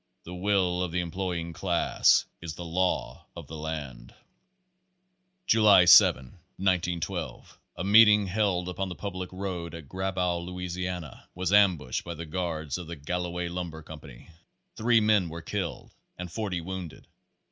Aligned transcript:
The 0.23 0.33
will 0.33 0.81
of 0.81 0.91
the 0.91 0.99
employ 1.01 1.37
ing 1.37 1.53
class 1.53 2.25
is 2.41 2.55
the 2.55 2.65
law 2.65 3.27
of 3.35 3.45
the 3.45 3.55
land. 3.55 4.15
July 5.45 5.85
7, 5.85 6.25
1912, 6.57 7.59
a 7.75 7.83
meeting 7.83 8.25
held 8.25 8.67
upon 8.67 8.89
the 8.89 8.95
public 8.95 9.29
road 9.31 9.75
at 9.75 9.87
Grabow, 9.87 10.39
Louisiana, 10.39 11.29
was 11.35 11.53
ambushed 11.53 12.03
by 12.03 12.15
the 12.15 12.25
guards 12.25 12.79
of 12.79 12.87
the 12.87 12.95
Galloway 12.95 13.47
Lumber 13.47 13.83
Company. 13.83 14.27
Three 14.75 15.01
men 15.01 15.29
were 15.29 15.43
killed 15.43 15.93
and 16.17 16.31
forty 16.31 16.61
wounded. 16.61 17.05